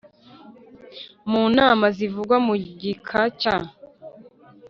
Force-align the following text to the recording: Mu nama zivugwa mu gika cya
Mu 1.29 1.43
nama 1.57 1.85
zivugwa 1.97 2.35
mu 2.47 2.53
gika 2.79 3.21
cya 3.39 3.57